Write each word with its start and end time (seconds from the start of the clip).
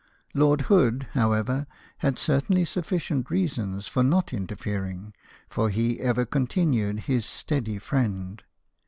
Lord 0.33 0.61
Hood, 0.61 1.05
however, 1.11 1.67
had 1.99 2.17
certainly 2.17 2.65
sufficient 2.65 3.29
reasons 3.29 3.85
for 3.85 4.01
not 4.01 4.33
interfering, 4.33 5.13
for 5.47 5.69
he 5.69 5.99
ever 5.99 6.25
con 6.25 6.47
tinued 6.47 7.01
his 7.01 7.23
steady 7.23 7.77
friend. 7.77 8.43